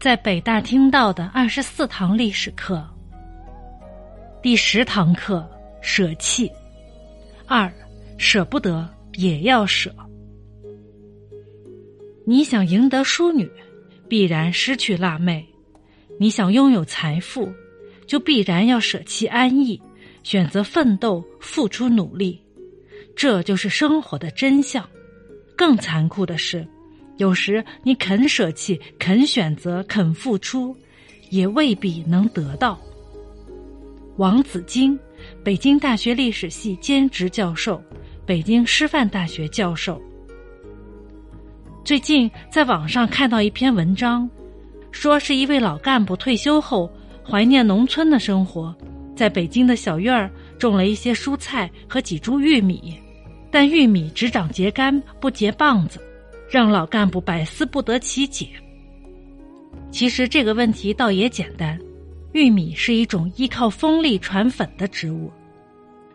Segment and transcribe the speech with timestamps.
[0.00, 2.82] 在北大听到的二十四堂历史课，
[4.42, 5.46] 第十堂课
[5.82, 6.50] 舍弃。
[7.46, 7.70] 二，
[8.16, 9.94] 舍不得也要舍。
[12.24, 13.46] 你想赢得淑女，
[14.08, 15.44] 必然失去辣妹；
[16.18, 17.52] 你想拥有财富，
[18.06, 19.78] 就必然要舍弃安逸，
[20.22, 22.42] 选择奋斗、付出努力。
[23.14, 24.82] 这就是生活的真相。
[25.54, 26.66] 更残酷的是。
[27.20, 30.74] 有时你肯舍弃、肯选择、肯付出，
[31.28, 32.80] 也未必能得到。
[34.16, 34.98] 王子京，
[35.44, 37.78] 北京大学历史系兼职教授，
[38.24, 40.00] 北京师范大学教授。
[41.84, 44.26] 最近在网上看到一篇文章，
[44.90, 46.90] 说是一位老干部退休后
[47.22, 48.74] 怀念农村的生活，
[49.14, 52.98] 在北京的小院儿种了一些蔬菜和几株玉米，
[53.50, 56.00] 但玉米只长秸秆不结棒子。
[56.50, 58.48] 让老干部百思不得其解。
[59.92, 61.78] 其实这个问题倒也简单，
[62.32, 65.30] 玉米是一种依靠风力传粉的植物，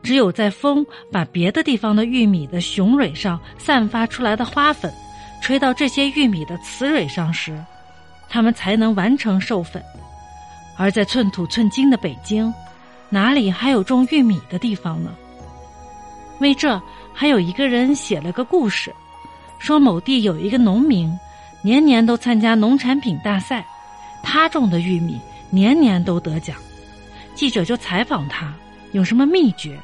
[0.03, 4.93] 只有在风把别的地方的玉米的雄蕊上散发出来的花粉，
[5.41, 7.57] 吹到这些玉米的雌蕊上时，
[8.27, 9.81] 它们才能完成授粉。
[10.77, 12.53] 而在寸土寸金的北京，
[13.09, 15.15] 哪里还有种玉米的地方呢？
[16.39, 16.81] 为这，
[17.13, 18.93] 还有一个人写了个故事。
[19.59, 21.17] 说某地有一个农民，
[21.61, 23.65] 年年都参加农产品大赛，
[24.21, 26.55] 他种的玉米年年都得奖。
[27.33, 28.53] 记者就采访他
[28.91, 29.77] 有什么秘诀，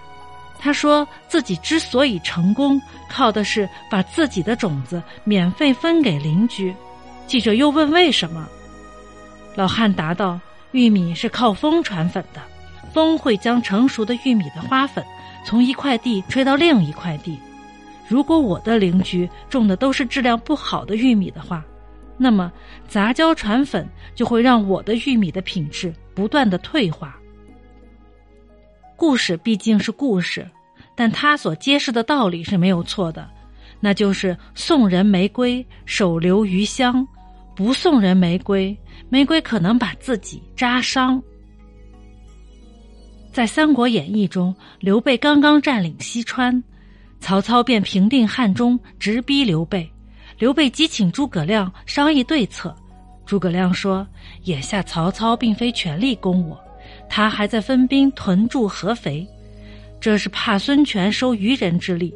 [0.59, 6.73] 他说自己之所以成功，靠的是把自己的种子免费分给邻居。
[7.27, 8.47] 记者又问为什么，
[9.55, 10.39] 老汉答道：
[10.71, 12.41] 玉米是靠风传粉的，
[12.93, 15.03] 风会将成熟的玉米的花粉
[15.45, 17.39] 从一块地吹到另一块地。
[18.07, 21.63] 如果我的邻居种的都是质量不好的玉米的话，
[22.17, 22.51] 那么
[22.87, 27.17] 杂交传粉就会让我的玉米的品质不断的退化。
[28.95, 30.47] 故事毕竟是故事，
[30.95, 33.27] 但他所揭示的道理是没有错的，
[33.79, 37.03] 那就是送人玫瑰，手留余香；
[37.55, 38.77] 不送人玫瑰，
[39.09, 41.21] 玫瑰可能把自己扎伤。
[43.31, 46.61] 在《三国演义》中，刘备刚刚占领西川。
[47.21, 49.89] 曹操便平定汉中，直逼刘备。
[50.39, 52.75] 刘备急请诸葛亮商议对策。
[53.27, 54.05] 诸葛亮说
[54.45, 56.59] ：“眼下曹操并非全力攻我，
[57.07, 59.25] 他还在分兵屯驻合肥，
[60.01, 62.13] 这是怕孙权收渔人之利。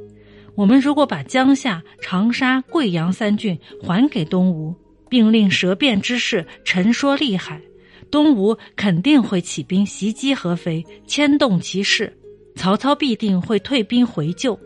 [0.56, 4.76] 我们如果把江夏、长沙、贵阳三郡还给东吴，
[5.08, 7.62] 并令舌辩之士陈说厉害，
[8.10, 12.12] 东吴肯定会起兵袭击合肥，牵动其势，
[12.56, 14.60] 曹操必定会退兵回救。”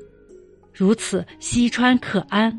[0.79, 2.57] 如此，西川可安。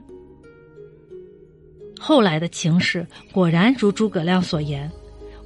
[1.99, 4.93] 后来的情势果然如诸葛亮所言，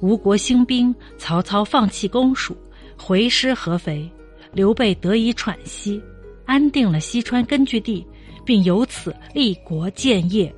[0.01, 2.53] 吴国兴兵，曹操放弃攻蜀，
[2.97, 4.11] 回师合肥，
[4.51, 6.03] 刘备得以喘息，
[6.45, 8.05] 安定了西川根据地，
[8.43, 10.53] 并由此立国建业。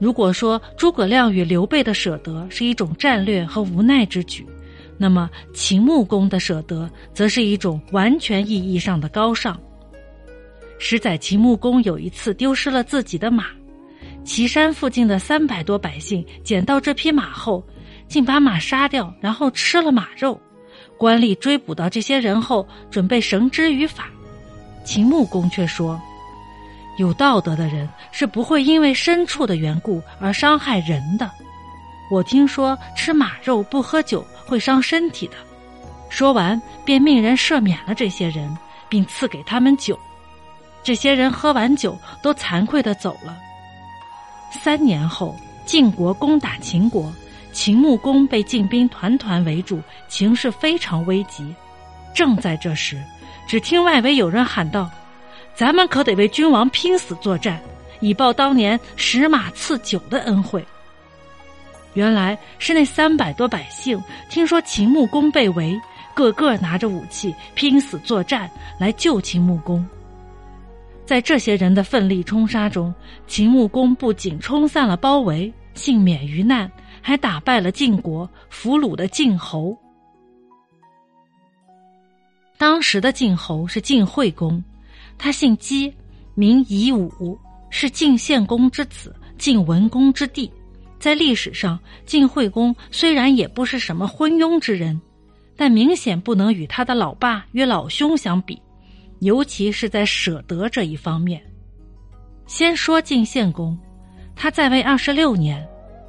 [0.00, 4.44] 如果说诸葛亮与刘备的舍得是一种战略和无奈之举，
[4.98, 9.56] 那么秦穆公的舍得则是一种完全意义上的高尚。
[10.84, 13.44] 十载秦穆公有一次丢失了自己的马，
[14.24, 17.64] 岐山附近的三百多百姓捡到这匹马后，
[18.08, 20.38] 竟把马杀掉，然后吃了马肉。
[20.98, 24.08] 官吏追捕到这些人后，准备绳之于法。
[24.84, 25.98] 秦穆公却说
[26.98, 31.30] ：“有道德的人是不会因为牲畜的缘故而伤害人的。
[32.10, 35.34] 我听说吃马肉不喝酒会伤身体的。”
[36.10, 38.52] 说完，便命人赦免了这些人，
[38.88, 39.96] 并赐给他们酒。
[40.82, 43.36] 这些人喝完酒，都惭愧的走了。
[44.50, 47.12] 三年后，晋国攻打秦国，
[47.52, 51.54] 秦穆公被晋兵团团围住，情势非常危急。
[52.14, 53.02] 正在这时，
[53.46, 54.90] 只听外围有人喊道
[55.54, 57.60] ：“咱们可得为君王拼死作战，
[58.00, 60.64] 以报当年食马赐酒的恩惠。”
[61.94, 65.78] 原来是那三百多百姓听说秦穆公被围，
[66.14, 69.86] 个个拿着武器拼死作战来救秦穆公。
[71.12, 72.90] 在这些人的奋力冲杀中，
[73.26, 76.72] 秦穆公不仅冲散了包围，幸免于难，
[77.02, 79.76] 还打败了晋国，俘虏了晋侯。
[82.56, 84.64] 当时的晋侯是晋惠公，
[85.18, 85.92] 他姓姬，
[86.34, 87.38] 名夷吾，
[87.68, 90.50] 是晋献公之子，晋文公之弟。
[90.98, 94.98] 在历史上，晋惠公虽然也不是什么昏庸之人，
[95.58, 98.58] 但明显不能与他的老爸与老兄相比。
[99.22, 101.40] 尤其是在舍得这一方面，
[102.48, 103.78] 先说晋献公，
[104.34, 105.64] 他在位二十六年，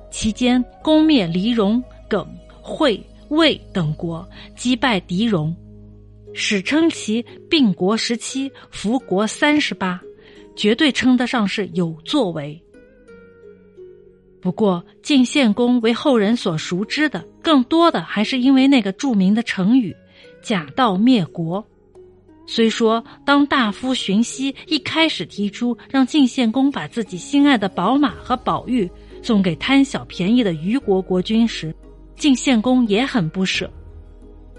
[0.09, 1.79] 期间攻灭黎戎、
[2.09, 2.27] 耿、
[2.59, 2.99] 惠、
[3.29, 5.55] 魏等国，击败狄戎，
[6.33, 10.01] 史称其并国时期服国三十八，
[10.55, 12.59] 绝对称得上是有作为。
[14.41, 19.95] 不过，晋献公为后人所熟知的，更多的还是因为那个著名的成语
[20.41, 21.63] “假道灭国”。
[22.45, 28.89] 虽说当大夫荀息一开始提出让晋献公把自己心爱的宝马和宝玉
[29.21, 31.73] 送给贪小便宜的虞国国君时，
[32.15, 33.71] 晋献公也很不舍。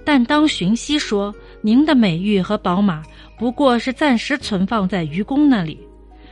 [0.05, 3.03] 但当荀息说您的美玉和宝马
[3.39, 5.79] 不过是暂时存放在愚公那里，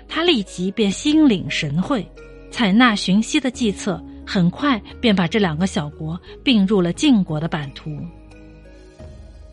[0.08, 2.06] 他立即便心领神会。
[2.50, 7.90] 采纳荀息的计策，很快便把这两个小国并入了晋国的版图。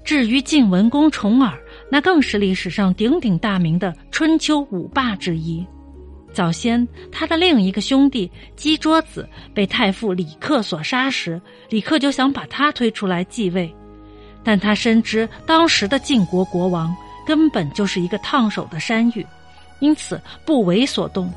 [0.04, 1.58] 至于晋文公重耳，
[1.90, 5.66] 那更是历史上鼎鼎大名的春秋五霸之一。
[6.32, 13.74] 早先，他的另一个兄弟姬桌子被太傅李克所杀时，李克就想把他推出来继位，
[14.44, 16.96] 但他深知当时的晋国国王
[17.26, 19.26] 根本就是一个烫手的山芋，
[19.80, 21.34] 因此不为所动。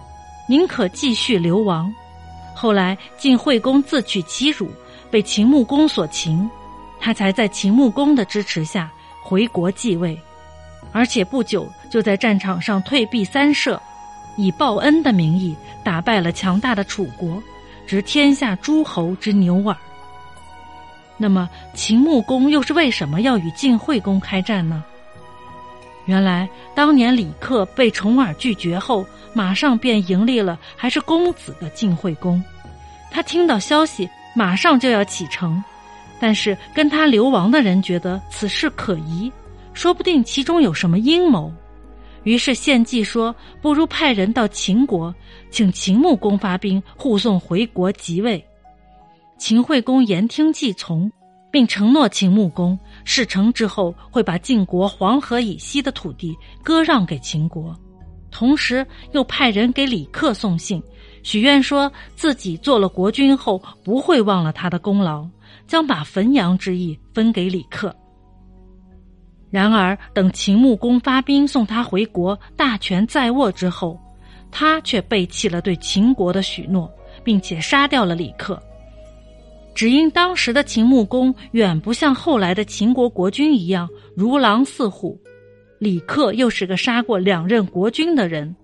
[0.47, 1.91] 宁可继续流亡。
[2.55, 4.69] 后来晋惠公自取其辱，
[5.11, 6.49] 被秦穆公所擒，
[7.01, 10.21] 他才在秦穆公的支持下回国继位，
[10.91, 13.81] 而且不久就在战场上退避三舍，
[14.37, 17.43] 以报恩的名义打败了强大的楚国，
[17.87, 19.77] 执天下诸侯之牛耳。
[21.17, 24.83] 那么秦穆公又是为什么要与晋惠公开战呢？
[26.07, 29.07] 原来当年李克被重耳拒绝后。
[29.35, 32.45] 马上便迎立了还是公子的晋惠公，
[33.11, 34.07] 他听到消息，
[34.37, 35.65] 马上就要启程，
[36.21, 39.33] 但是跟他流亡的人觉得此事可疑，
[39.83, 41.53] 说不定其中有什么阴谋，
[42.23, 45.13] 于是献计说，不如派人到秦国，
[45.51, 48.41] 请秦穆公发兵护送回国即位。
[49.39, 51.11] 秦惠公言听计从，
[51.51, 56.33] 并承诺秦穆公事成之后会把晋国黄河以西的土地
[56.63, 57.77] 割让给秦国。
[58.31, 60.81] 同时又派人给李克送信，
[61.25, 65.27] 许愿说自己做了国君后不会忘了他的功劳，
[65.67, 67.93] 将把汾阳之役分给李克。
[69.53, 74.01] 然而，等秦穆公发兵送他回国，大权在握之后，
[74.51, 76.91] 他却背弃了对秦国的许诺，
[77.23, 78.61] 并且杀掉了李克。
[79.75, 85.21] 只因当时的秦穆公远不像后来的秦国国君一样如狼似虎。
[85.79, 88.57] 李克又是个杀过两任国君的人，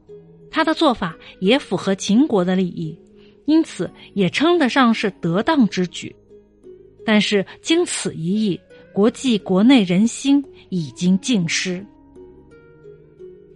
[0.51, 2.99] 他的做法也符合秦国的利益，
[3.45, 6.17] 因此也称得上是得当之举。
[7.05, 8.61] 但是经此一役，
[8.99, 11.87] 国际国内人心已经尽失。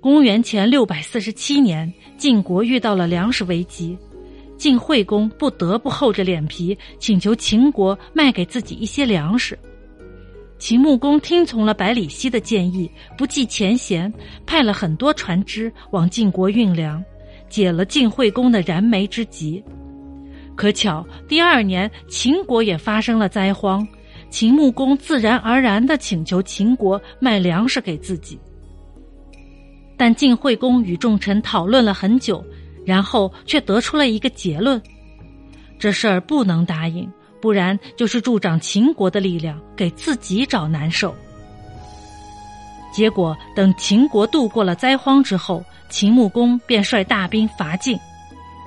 [0.01, 3.99] 公元前六百四十七年，晋国遇到了粮食危机，
[4.57, 9.59] 晋惠公不得不厚着脸皮请求秦国卖给自己一些粮食。
[10.61, 14.15] 秦穆公听从了百里奚的建议，不计前嫌，
[14.47, 17.05] 派了很多船只往晋国运粮，
[17.49, 19.61] 解了晋惠公的燃眉之急。
[20.55, 23.85] 可巧第二年秦国也发生了灾荒，
[24.33, 28.41] 秦穆公自然而然的请求秦国卖粮食给自己。
[29.95, 32.43] 但晋惠公与众臣讨论了很久，
[32.85, 34.83] 然后却得出了一个结论：
[35.79, 37.09] 这事儿不能答应。
[37.43, 41.15] 不然就是助长秦国的力量，给自己找难受。
[42.93, 47.99] 结果等秦国度过了灾荒之后，秦穆公便率大兵伐晋。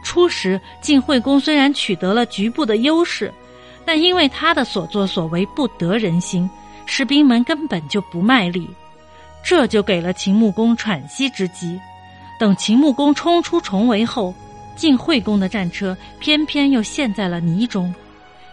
[0.04, 3.34] 初时晋惠公虽然取得了局部的优势，
[3.86, 6.50] 但因为他的所作所为不得人心，
[6.86, 8.68] 士兵们根本就不卖力，
[9.44, 11.80] 这就给了秦穆公喘息之机。
[12.39, 14.34] 等秦穆公冲出重围后，
[14.75, 17.94] 晋惠公的战车偏偏又陷在了泥中。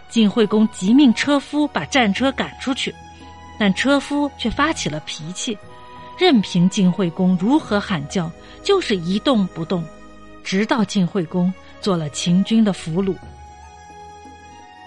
[0.08, 2.94] 晋惠公急命车夫把战车赶出去，
[3.58, 5.56] 但车夫却发起了脾气，
[6.18, 8.30] 任凭晋惠公如何喊叫，
[8.62, 9.82] 就是一动不动，
[10.44, 13.16] 直到晋惠公做了秦军的俘虏。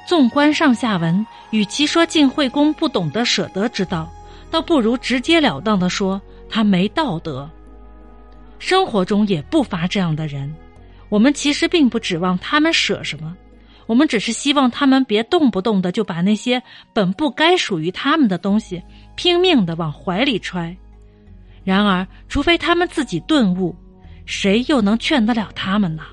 [0.06, 4.12] 纵观上下文，与其说晋惠公不懂得舍得之道，
[4.52, 7.50] 倒不如直截了当的说他没道德。
[8.60, 10.54] 生活中也不乏这样的人，
[11.10, 13.36] 我们其实并不指望他们舍什么。
[13.88, 18.82] 我们只是希望他们别动不动的就把那些本不该属于他们的东西
[19.16, 20.76] 拼命的往怀里揣。
[21.64, 23.76] 然而，除非他们自己顿悟，
[24.26, 26.04] 谁又能劝得了他们呢？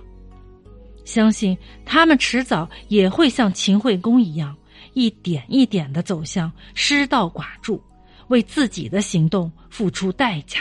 [1.04, 4.56] 相信他们迟早也会像秦惠公一样，
[4.94, 7.82] 一点一点的走向失道寡助，
[8.28, 10.60] 为自己的行动付出代价。